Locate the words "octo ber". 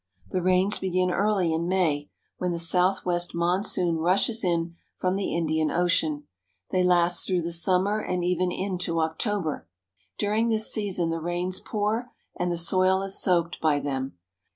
8.99-9.67